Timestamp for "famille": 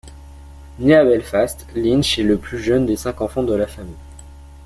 3.67-3.93